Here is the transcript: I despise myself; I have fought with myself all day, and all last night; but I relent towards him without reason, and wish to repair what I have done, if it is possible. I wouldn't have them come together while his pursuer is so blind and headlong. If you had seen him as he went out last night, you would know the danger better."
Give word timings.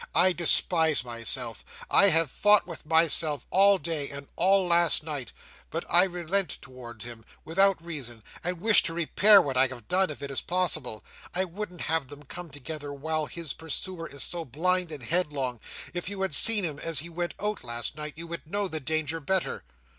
I 0.15 0.31
despise 0.33 1.03
myself; 1.05 1.63
I 1.87 2.05
have 2.09 2.31
fought 2.31 2.65
with 2.65 2.87
myself 2.87 3.45
all 3.51 3.77
day, 3.77 4.09
and 4.09 4.27
all 4.35 4.65
last 4.65 5.03
night; 5.03 5.31
but 5.69 5.85
I 5.87 6.05
relent 6.05 6.57
towards 6.59 7.05
him 7.05 7.23
without 7.45 7.79
reason, 7.85 8.23
and 8.43 8.59
wish 8.59 8.81
to 8.81 8.95
repair 8.95 9.39
what 9.43 9.57
I 9.57 9.67
have 9.67 9.87
done, 9.87 10.09
if 10.09 10.23
it 10.23 10.31
is 10.31 10.41
possible. 10.41 11.05
I 11.35 11.43
wouldn't 11.45 11.81
have 11.81 12.07
them 12.07 12.23
come 12.23 12.49
together 12.49 12.91
while 12.91 13.27
his 13.27 13.53
pursuer 13.53 14.07
is 14.07 14.23
so 14.23 14.43
blind 14.43 14.91
and 14.91 15.03
headlong. 15.03 15.59
If 15.93 16.09
you 16.09 16.23
had 16.23 16.33
seen 16.33 16.63
him 16.65 16.79
as 16.79 16.97
he 17.01 17.09
went 17.09 17.35
out 17.39 17.63
last 17.63 17.95
night, 17.95 18.13
you 18.15 18.25
would 18.25 18.47
know 18.51 18.67
the 18.67 18.79
danger 18.79 19.19
better." 19.19 19.63